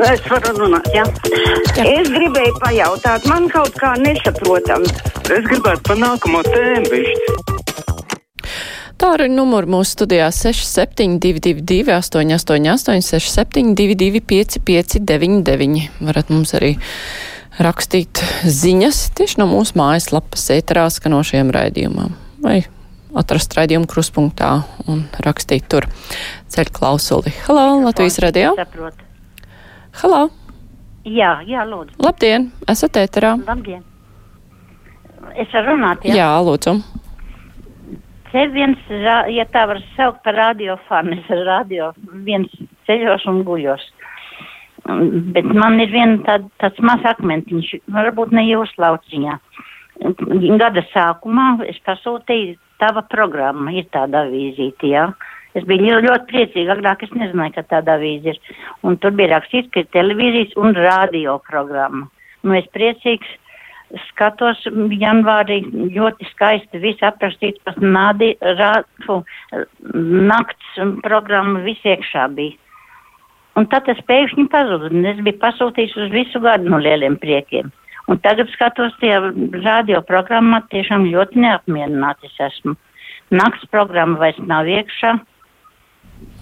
[0.00, 1.02] Es varu runāt, jā.
[1.04, 1.84] Ja?
[1.84, 4.86] Es gribēju pajautāt, man kaut kā nesaprotam.
[5.28, 7.34] Es gribētu pa nākamo tēmu višķi.
[9.00, 16.72] Tā arī numur mūsu studijā 6722, 888, 672, 559, varat mums arī
[17.60, 22.16] rakstīt ziņas tieši no mūsu mājaslapas ēterā skanošiem raidījumam.
[22.40, 22.62] Vai
[23.20, 24.54] atrast raidījumu kruspunktā
[24.88, 25.88] un rakstīt tur
[26.48, 27.36] ceļu klausuli.
[27.50, 28.56] Halo, Latvijas radio!
[28.56, 29.09] Saprotu.
[29.98, 30.28] Halo!
[31.02, 31.96] Jā, jā, lūdzu.
[32.04, 32.50] Labdien!
[32.70, 33.34] Esat ēterā?
[33.46, 33.82] Labdien!
[35.34, 36.14] Es varu runāt, jā?
[36.20, 36.76] Jā, lūdzu.
[38.30, 38.78] Te viens,
[39.34, 41.90] ja tā var saukt par radiofanu, es radio
[42.26, 42.52] viens
[42.86, 43.82] ceļos un guļos.
[44.86, 49.34] Um, Bet man ir viena tād, tāds maz akmentiņš, varbūt ne jūsu lauciņā.
[50.62, 55.10] Gada sākumā es pasūtīju tava programma, ir tāda avīzīte, jā.
[55.58, 58.40] Es biju ļoti, priecīga, agrāk es nezināju, ka tāda avīze ir.
[58.86, 62.06] Un tur bija rakstīts, ka ir televīzijas un radio programma.
[62.46, 63.32] Nu, es priecīgs
[64.10, 64.62] skatos
[64.94, 65.60] janvārī
[65.96, 69.20] ļoti skaisti viss aprakstīts, pat nādi, rāfu,
[70.30, 72.54] nakts programma viss iekšā bija.
[73.58, 77.72] Un tad tas pēkšņi pazuda, un es biju pasūtījis uz visu gadu no lieliem priekiem.
[78.10, 79.12] Un tagad skatos tie
[79.64, 82.76] radio programmā, tiešām ļoti neapmierināts es esmu.
[83.34, 85.18] Nakts programma vairs nav iekšā.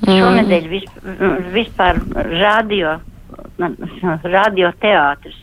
[0.06, 0.86] Šonedēļ vis,
[1.52, 1.98] vispār
[2.38, 2.98] radio,
[4.22, 5.36] radio teātris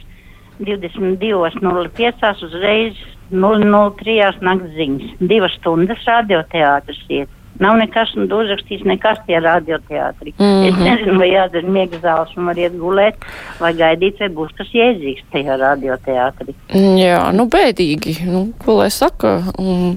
[0.60, 2.46] 22.05.
[2.48, 3.00] uzreiz
[3.32, 4.44] 003.
[4.46, 5.18] nakts ziņas.
[5.20, 7.32] Divas stundas radioteātris iet.
[7.60, 10.34] Nav nekas uzrakstīts, nekas tie radioteātri.
[10.38, 10.66] Mm -hmm.
[10.68, 13.16] Es nezinu, vai jādara miega zāles un var iet gulēt,
[13.60, 16.56] vai gaidīt, vai būs kas jēdzīgs tajā radioteātrī.
[17.00, 19.96] Jā, nu bēdīgi, nu, ko lai saka, un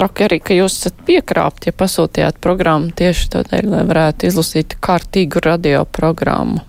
[0.00, 5.44] traki arī, ka jūs esat piekrāpti, ja pasūtījāt programmu tieši tādēļ, lai varētu izlasīt kārtīgu
[5.44, 6.64] radio programmu.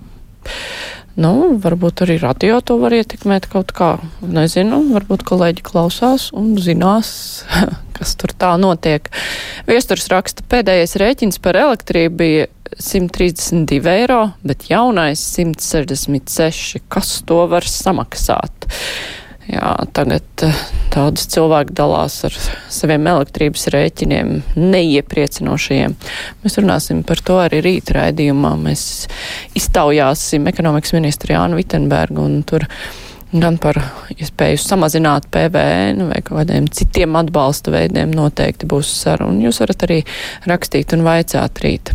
[1.22, 3.94] Nu, varbūt arī radio to var ietekmēt kaut kā.
[4.24, 7.12] Nezinu, varbūt kolēģi klausās un zinās,
[7.98, 9.08] kas tur tā notiek.
[9.68, 12.48] Viesturs raksta, pēdējais rēķins par elektrību bija
[12.80, 16.84] 132 eiro, bet jaunais 166.
[16.92, 18.72] Kas to var samaksāt?
[19.52, 20.46] Jā, tagad
[20.94, 22.36] daudz cilvēku dalās ar
[22.72, 25.96] saviem elektrības rēķiniem neiepriecinošajiem.
[26.44, 28.54] Mēs runāsim par to arī rīt raidījumā.
[28.62, 28.84] Mēs
[29.60, 32.68] iztaujāsim ekonomikas ministru Jānu Vitenbergu un tur
[33.32, 33.80] gan par
[34.16, 39.40] iespēju samazināt PVN vai kādiem citiem atbalsta veidiem noteikti būs saruna.
[39.48, 40.00] Jūs varat arī
[40.52, 41.92] rakstīt un vaicāt rīt.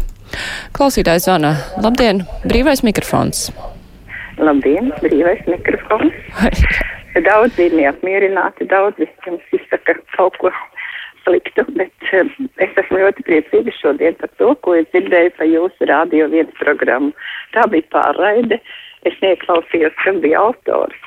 [0.77, 1.55] Klausītājs zvana.
[1.81, 3.49] Labdien, brīvais mikrofons.
[4.37, 6.13] Labdien, brīvais mikrofons.
[7.25, 10.51] Daudz ir neapmierināti, daudz jums izsaka kaut ko
[11.25, 12.29] sliktu, bet um,
[12.61, 17.15] es esmu ļoti priecīga šodien par to, ko es dzirdēju par jūsu radio viens programmu.
[17.57, 18.61] Tā bija pārraide,
[19.09, 21.01] es neklausījos, kas bija autors,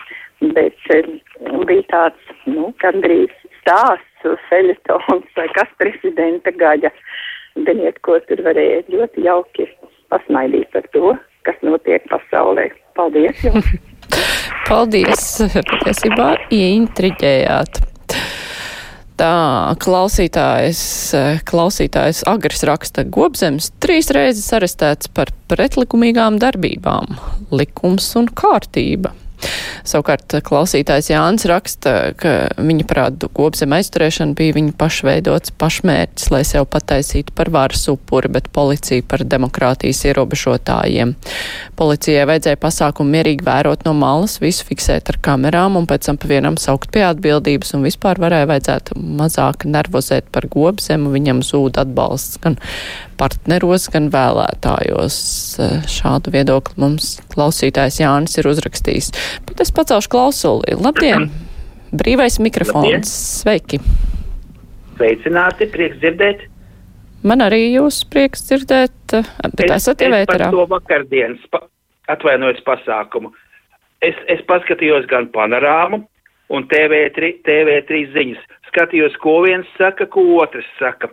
[0.58, 1.22] bet um,
[1.70, 6.92] bija tāds, nu, gandrīz stāsts, feļetons vai kas prezidenta gaļa.
[7.62, 9.70] Ziniet, ko tur varēja ļoti jauki
[10.10, 11.14] pasmaidīt par to,
[11.46, 12.72] kas notiek pasaulē.
[13.00, 13.68] Paldies jums!
[14.68, 15.28] Paldies!
[15.56, 17.80] Patiesībā ieintriģējāt.
[19.20, 19.32] Tā
[19.80, 20.82] klausītājs,
[21.48, 27.16] klausītājs Agris raksta, Gobzems trīs reizes arestēts par pretlikumīgām darbībām,
[27.56, 29.14] likums un kārtība.
[29.88, 36.68] Savukārt klausītājs Jānis raksta, ka viņa prāta kopzem aizturēšana bija viņa pašveidots pašmērķis, lai sev
[36.74, 41.16] pataisītu par varas upuri, bet policija par demokrātijas ierobežotājiem.
[41.80, 46.30] Policijai vajadzēja pasākumu mierīgi vērot no malas, visu fiksēt ar kamerām un pēc tam pa
[46.32, 52.42] vienam saukt pie atbildības un vispār varēja vajadzētu mazāk nervozēt par gobzemu, viņam zūd atbalsts
[52.44, 52.60] gan
[53.20, 55.20] partneros, gan vēlētājos.
[55.92, 59.12] Šādu viedokli mums klausītājs Jānis ir uzrakstījis.
[59.50, 60.78] Bet es pacelšu klausuli.
[60.80, 61.30] Labdien!
[61.90, 62.86] Brīvais mikrofons.
[62.86, 63.06] Labdien.
[63.10, 63.82] Sveiki!
[65.00, 66.46] Sveicināti, prieks dzirdēt.
[67.28, 70.48] Man arī jūs prieks dzirdēt, bet es, esat jau ēterā.
[70.48, 71.66] Par to vakardienas pa,
[72.12, 73.34] atvainojos pasākumu.
[74.06, 76.06] Es, es paskatījos gan panorāmu
[76.56, 78.46] un TV3, TV3 ziņas.
[78.70, 81.10] Skatījos, ko viens saka, ko otrs saka.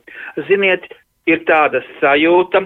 [0.46, 0.86] Ziniet,
[1.30, 2.64] ir tāda sajūta,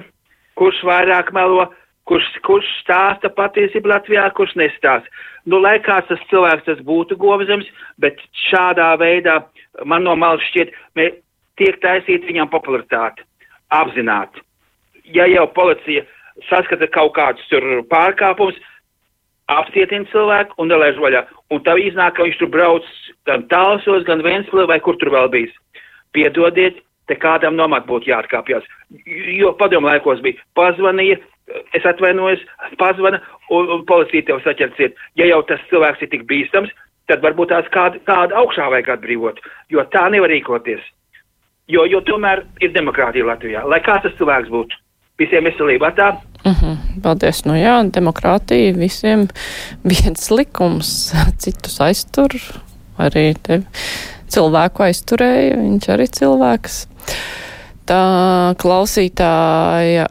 [0.61, 1.67] kurš vairāk melo,
[2.09, 5.09] kurš, kurš stāsta patiesību Latvijā, kurš nestāsta.
[5.49, 7.69] Nu, lai kāds tas cilvēks tas būtu govzems,
[7.99, 8.21] bet
[8.51, 9.41] šādā veidā
[9.89, 11.11] man no malas šķiet, mē,
[11.61, 13.25] tiek taisīt viņam popularitāti,
[13.73, 14.43] apzināti.
[15.17, 16.05] Ja jau policija
[16.49, 18.59] saskata kaut kādus tur pārkāpumus,
[19.51, 21.25] apcietina cilvēku un nelaiž vaļā.
[21.51, 22.87] Un tā iznāk, ka viņš tur brauc
[23.29, 25.57] gan tālsos, gan Ventspilī vai kur tur vēl bijis.
[26.15, 26.79] Piedodiet,
[27.11, 28.67] te kādam nomāt būtu jāatkāpjas.
[29.35, 31.19] Jo padomu laikos bija pazvanīja,
[31.75, 32.43] es atvainojos,
[32.79, 33.21] pazvana
[33.51, 35.03] un, un policija tev saķer ciet.
[35.19, 36.71] Ja jau tas cilvēks ir tik bīstams,
[37.11, 39.41] tad varbūt tās kādu, kādu augšā vajag atbrīvot,
[39.75, 40.83] jo tā nevar rīkoties.
[41.71, 44.79] Jo, jo tomēr ir demokrātija Latvijā, lai kāds tas cilvēks būtu.
[45.21, 46.15] Visiem veselībā tā.
[46.47, 46.77] Uh -huh.
[47.03, 47.45] Paldies.
[47.45, 49.29] Nu jā, demokrātija visiem
[49.85, 52.31] viens likums, citus aiztur,
[52.99, 53.63] arī te
[54.31, 56.87] cilvēku aizturēja, viņš arī cilvēks.
[57.91, 58.01] Tā
[58.61, 60.09] klausītāja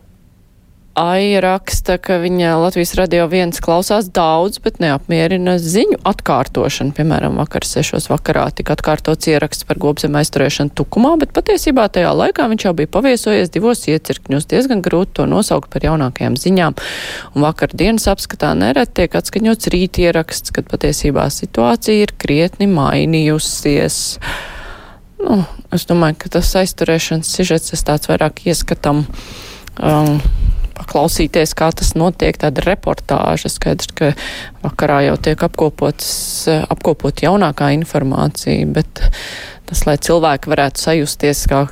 [0.99, 6.91] Aija raksta, ka viņa Latvijas radio viens klausās daudz, bet neapmierina ziņu atkārtošanu.
[6.97, 12.49] Piemēram, vakar sešos vakarā tika atkārtots ieraksts par gobzem aizturēšanu tukumā, bet patiesībā tajā laikā
[12.51, 14.49] viņš jau bija paviesojies divos iecirkņos.
[14.51, 16.75] Diezgan grūti to nosaukt par jaunākajām ziņām.
[17.31, 24.01] Un vakar dienas apskatā nereti tiek atskaņots rīt ieraksts, kad patiesībā situācija ir krietni mainījusies.
[25.19, 25.41] Nu,
[25.75, 29.03] es domāju, ka tas aizturēšanas sižets ir tāds vairāk ieskatam.
[29.79, 30.19] Um,
[30.79, 33.51] paklausīties, kā tas notiek, tāda reportāža.
[33.51, 34.13] Skaidrs, ka
[34.63, 36.09] vakarā jau tiek apkopots,
[36.47, 39.03] apkopot jaunākā informācija, bet
[39.69, 41.65] tas, lai cilvēki varētu sajusties kā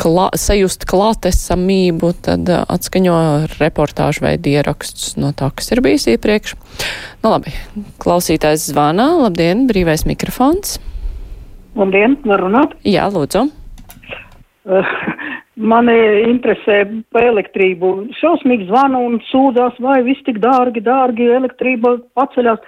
[0.00, 3.18] klā, sajust klātesamību, tad atskaņo
[3.58, 6.56] reportāžu veidu ierakstus no tā, kas ir bijis iepriekš.
[7.22, 7.54] Nu labi,
[8.02, 9.12] klausītājs zvana.
[9.26, 10.78] Labdien, brīvais mikrofons.
[11.74, 12.74] Labdien, var runāt?
[12.86, 13.48] Jā, lūdzu.
[14.64, 14.92] Uh,
[15.54, 15.94] Mani
[16.26, 16.80] interesē
[17.14, 17.90] par elektrību.
[18.18, 22.62] Šausmīgi zvana un sūdzās, vai viss tik dārgi, dārgi, elektrība paceļās.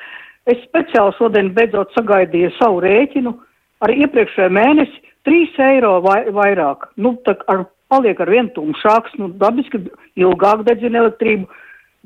[0.47, 3.32] Es speciāli šodien beidzot sagaidīju savu rēķinu
[3.82, 6.87] ar iepriekšējo mēnesi 3 eiro vai, vairāk.
[7.03, 9.82] Nu, tā ar, paliek ar vien tumšāks, nu, dabiski
[10.23, 11.50] ilgāk dedzina elektrību,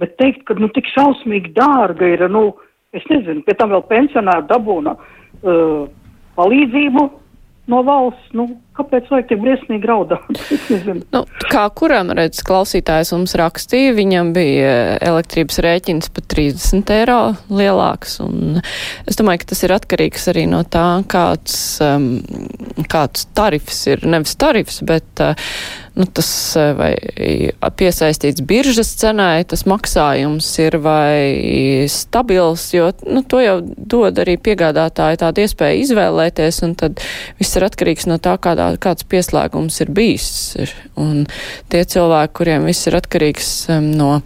[0.00, 2.54] bet teikt, ka, nu, tik šausmīgi dārga ir, nu,
[2.96, 5.84] es nezinu, pie tam vēl pensionāri dabūna uh,
[6.40, 7.08] palīdzību
[7.70, 10.40] no valsts, nu, kāpēc vajag tik briesmīgi raudāt?
[11.14, 11.20] nu,
[11.52, 14.72] kā kuram redz klausītājs mums rakstīja, viņam bija
[15.10, 17.20] elektrības rēķins pat 30 eiro
[17.52, 18.18] lielāks,
[19.06, 21.54] es domāju, ka tas ir atkarīgs arī no tā, kāds,
[21.84, 22.10] um,
[22.90, 25.52] kāds tarifs ir, nevis tarifs, bet uh,
[25.98, 26.28] nu, tas
[26.58, 26.92] eh, vai
[27.80, 35.20] piesaistīts biržas cenai, tas maksājums ir vai stabils, jo nu, to jau dod arī piegādātāji
[35.22, 37.02] tādu iespēju izvēlēties, un tad
[37.40, 40.30] viss ir atkarīgs no tā, kādā, kāds pieslēgums ir bijis.
[41.00, 41.26] Un
[41.72, 43.50] tie cilvēki, kuriem viss ir atkarīgs
[43.84, 44.20] no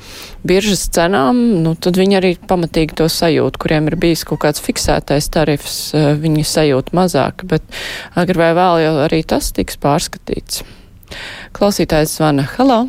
[0.45, 5.31] biržas cenām, nu, tad viņi arī pamatīgi to sajūt, kuriem ir bijis kaut kāds fiksētais
[5.33, 7.65] tarifs, uh, viņi sajūt mazāk, bet
[8.19, 10.65] agri vai vēl jau arī tas tiks pārskatīts.
[11.57, 12.47] Klausītājs zvana.
[12.57, 12.85] Halo!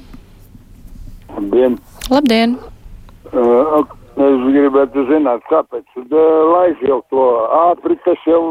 [1.36, 1.78] Labdien!
[2.10, 2.56] Labdien!
[3.36, 3.82] Uh,
[4.16, 6.20] es gribētu zināt, kāpēc uh,
[6.54, 7.26] laiž jau to
[7.60, 8.42] Āfrikas jau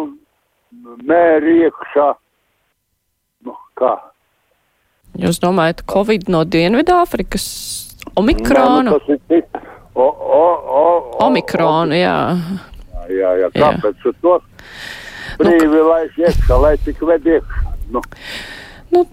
[1.06, 2.10] mēri iekšā.
[3.46, 3.94] Nu, kā?
[5.20, 7.46] Jūs domājat, Covid no Dienvidāfrikas?
[8.18, 8.90] Omikrona?
[8.90, 9.60] Nē, nu, tas ir tik.
[9.94, 12.16] O, o, o, o, Omikrona, jā.
[13.08, 13.50] Jā, jā, jā.
[13.54, 14.14] Kāpēc jā.
[14.24, 14.38] to
[15.38, 17.74] brīvi nu, laiž iekšā, lai tik ved iekšā?
[17.94, 18.02] Nu.
[18.90, 19.04] Nu,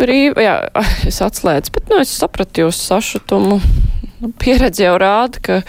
[0.00, 0.56] brīvi, jā,
[1.10, 3.60] es atslēdzu, bet, nu, es sapratu jūsu sašutumu.
[4.22, 5.60] Nu, pieredze jau rāda, ka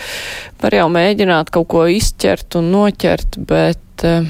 [0.64, 4.28] var jau mēģināt kaut ko izķert un noķert, bet, eh,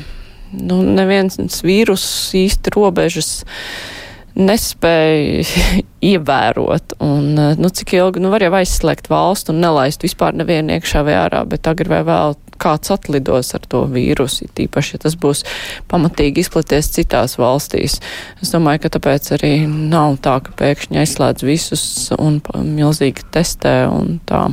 [0.56, 2.06] nu, neviens vīrus
[2.40, 3.38] īsti robežas
[4.36, 5.44] nespēja
[6.14, 6.98] ievērot.
[7.04, 11.06] Un, eh, nu, cik ilgi, nu, var jau aizslēgt valstu un nelaist vispār nevienu iekšā
[11.08, 15.44] vai ārā, bet agri vai vēl kāds atlidos ar to vīrusu, tīpaši, ja tas būs
[15.92, 18.00] pamatīgi izplaties citās valstīs.
[18.44, 22.40] Es domāju, ka tāpēc arī nav tā, ka pēkšņi aizslēdz visus un
[22.78, 24.48] milzīgi testē un tā.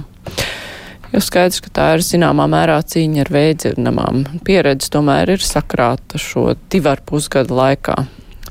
[1.12, 4.25] Jo skaidrs, ka tā ir zināmā mērā cīņa ar veidzirnamām.
[4.47, 7.99] Pieredze tomēr ir sakrāta šo divu ar pusgadu laikā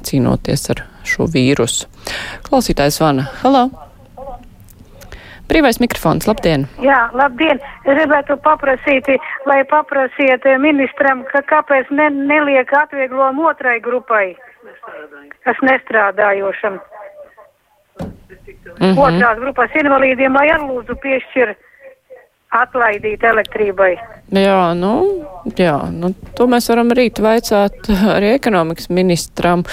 [0.06, 1.88] cīnoties ar šo vīrusu.
[2.48, 3.70] Klausītājs Vana, halo!
[5.52, 6.64] Brīvais mikrofons, labdien!
[6.80, 7.60] Jā, labdien!
[7.84, 9.10] Es gribētu paprasīt,
[9.50, 14.38] lai paprasiet ministram, ka kāpēc ne, neliek atvieglojumu otrai grupai,
[15.44, 16.80] kas nestrādājošam.
[18.00, 19.00] Mm -hmm.
[19.00, 21.56] Otrās grupas invalīdiem, lai ar lūdzu piešķir
[22.52, 23.92] atlaidīt elektrībai.
[24.32, 24.94] Jā, nu,
[25.58, 29.64] jā, nu, to mēs varam rīt vaicāt arī ekonomikas ministram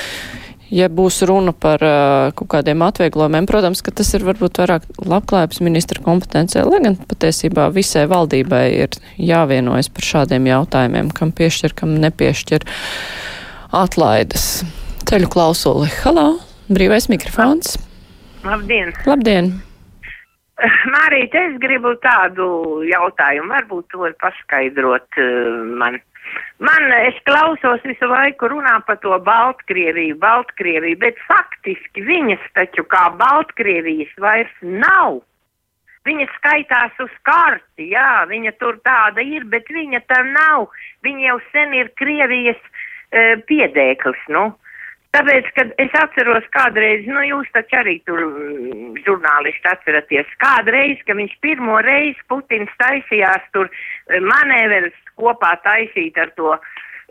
[0.74, 5.62] ja būs runa par uh, kaut kādiem atvieglojumiem, protams, ka tas ir varbūt vairāk labklājības
[5.64, 11.96] ministra kompetencija, lai gan patiesībā visai valdībai ir jāvienojas par šādiem jautājumiem, kam piešķir, kam
[12.02, 12.66] nepiešķir
[13.76, 14.50] atlaides.
[15.08, 15.88] Ceļu klausuli.
[16.02, 16.34] Halo,
[16.68, 17.78] brīvais mikrofons.
[18.44, 18.92] Labdien!
[19.08, 19.54] Labdien!
[20.94, 26.00] Mārīt, es gribu tādu jautājumu, varbūt to var paskaidrot uh, man.
[26.58, 33.04] Man, es klausos visu laiku runā par to Baltkrieviju, Baltkrieviju, bet faktiski viņas taču kā
[33.20, 35.20] Baltkrievijas vairs nav.
[36.08, 40.70] Viņa skaitās uz karti, jā, viņa tur tāda ir, bet viņa tā nav.
[41.06, 44.48] Viņa jau sen ir Krievijas e, piedēklis, nu.
[45.16, 51.16] Tāpēc, kad es atceros kādreiz, nu jūs taču arī tur mm, žurnālisti atceraties, kādreiz, ka
[51.16, 56.52] viņš pirmo reizi Putins taisījās tur e, manēveres kopā taisīt ar to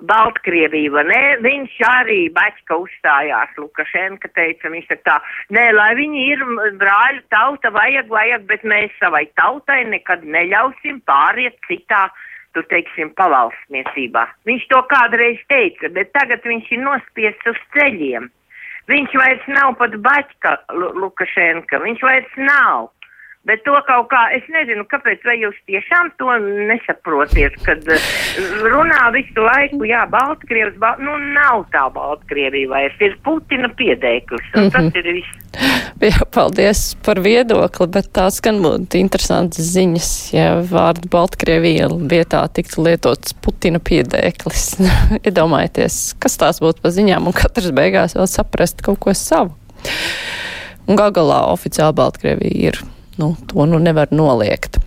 [0.05, 1.21] Baltkrieviju, vai ne?
[1.41, 5.17] Viņš arī Bačka uzstājās, Lukašenka teica, viņš tā,
[5.57, 6.43] nē, lai viņi ir
[6.77, 12.11] brāļu tauta, vajag, vajag, bet mēs savai tautai nekad neļausim pāriet citā,
[12.57, 14.25] tu teiksim, pavalsniecībā.
[14.49, 18.27] Viņš to kādreiz teica, bet tagad viņš ir nospiests uz ceļiem.
[18.87, 22.87] Viņš vairs nav pat Bačka Lukašenka, viņš vairs nav.
[23.47, 26.33] Bet to kaut kā, es nezinu, kāpēc, vai jūs tiešām to
[26.67, 28.07] nesaprotiet, kad eh,
[28.67, 34.65] runā visu laiku, jā, Baltkrievs, Balt, nu nav tā Baltkrievija vairs, ir Putina piedēklis, un
[34.65, 34.73] mm -hmm.
[34.73, 34.97] tas mhm.
[34.99, 35.37] ir viss.
[36.03, 42.83] Jā, paldies par viedokli, bet tās gan būtu interesantas ziņas, ja vārdu Baltkrievija vietā tiktu
[42.83, 44.65] lietots Putina piedēklis.
[45.27, 49.55] Iedomājieties, kas tās būtu pa ziņām, un katrs beigās vēl saprast kaut ko savu.
[50.87, 52.83] Un gal galā oficiāli Baltkrievija ir
[53.17, 54.77] nu, to nu nevar noliegt.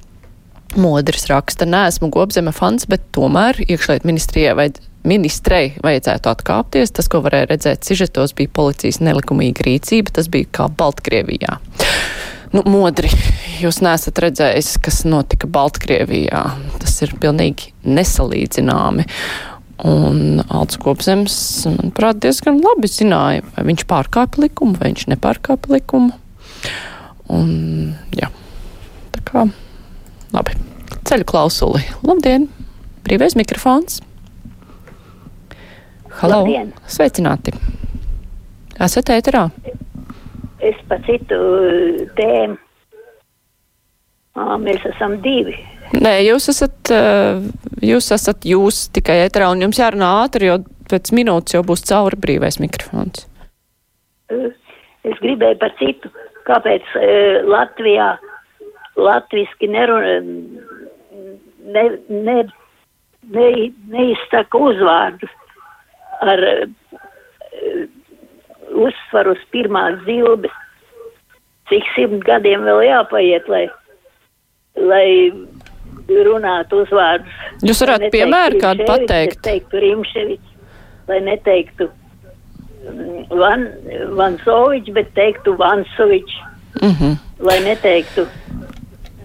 [0.76, 6.92] Modris raksta, neesmu gobzeme fans, bet tomēr iekšliet ministrijai vajad, ministrei vajadzētu atkāpties.
[6.94, 11.58] Tas, ko varēja redzēt sižetos, bija policijas nelikumīga rīcība, tas bija kā Baltkrievijā.
[12.50, 13.10] Nu, modri,
[13.62, 16.44] jūs nesat redzējis, kas notika Baltkrievijā.
[16.82, 19.06] Tas ir pilnīgi nesalīdzināmi.
[19.90, 21.34] Un Alts Kopzems,
[21.70, 26.12] manuprāt, diezgan labi zināja, vai viņš pārkāpa likumu, vai viņš nepārkāpa likumu.
[27.30, 27.50] Un,
[28.16, 28.26] jā,
[29.14, 29.44] tā kā
[30.34, 30.56] labi.
[31.06, 31.82] Ceļu klausuli.
[32.06, 32.48] Labdien!
[33.06, 34.00] Brīvais mikrofons.
[36.20, 36.42] Halo!
[36.42, 36.72] Labdien.
[36.90, 37.54] Sveicināti!
[38.80, 39.44] Esat ēterā?
[40.64, 42.58] Es pa citu uh, tēmu.
[44.60, 45.56] Mēs esam divi.
[46.00, 47.42] Nē, jūs esat, uh,
[47.84, 50.60] jūs esat jūs tikai ēterā un jums jārunā ātri, jo
[50.90, 53.26] pēc minūtes jau būs cauri brīvais mikrofons.
[54.32, 54.50] Uh,
[55.06, 56.10] es gribēju par citu
[56.48, 57.10] kāpēc e,
[57.48, 58.14] Latvijā
[59.00, 60.16] latviski nerunā,
[61.74, 62.36] ne, ne,
[63.34, 63.48] ne,
[63.92, 65.32] neizsaka uzvārdus
[66.20, 66.56] ar e,
[68.70, 70.54] uzsvaru uz pirmās zilbes.
[71.70, 73.64] Cik simt gadiem vēl jāpaiet, lai,
[74.74, 75.06] lai
[76.10, 77.36] runātu uzvārdus.
[77.62, 79.38] Jūs varētu piemēru kādu pateikt?
[79.46, 80.56] Teiktu Rimševics,
[81.10, 81.90] lai neteiktu
[83.30, 83.66] Van,
[84.16, 86.36] Vansovičs, bet teiktu Vansovičs.
[86.82, 87.16] Mm -hmm.
[87.38, 88.26] Lai neteiktu.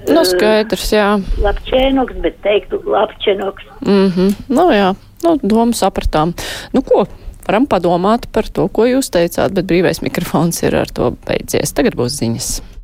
[0.08, 1.22] Nu, uh, skaidrs, jā.
[1.42, 3.64] Lapčēnoks, bet teiktu Lapčēnoks.
[3.86, 4.34] Mm -hmm.
[4.48, 6.34] Nu, jā, nu, domu sapratām.
[6.74, 7.06] Nu, ko?
[7.48, 11.74] Varam padomāt par to, ko jūs teicāt, bet brīvais mikrofons ir ar to beidzies.
[11.74, 12.75] Tagad būs ziņas.